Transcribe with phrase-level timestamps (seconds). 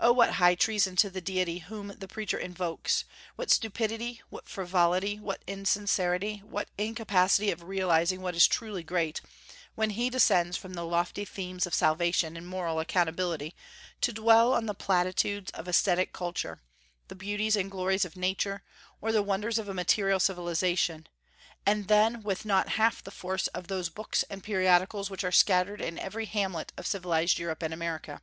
[0.00, 3.04] Oh, what high treason to the deity whom the preacher invokes,
[3.36, 9.20] what stupidity, what frivolity, what insincerity, what incapacity of realizing what is truly great,
[9.74, 13.54] when he descends from the lofty themes of salvation and moral accountability,
[14.00, 16.62] to dwell on the platitudes of aesthetic culture,
[17.08, 18.62] the beauties and glories of Nature,
[19.02, 21.06] or the wonders of a material civilization,
[21.66, 25.82] and then with not half the force of those books and periodicals which are scattered
[25.82, 28.22] in every hamlet of civilized Europe and America!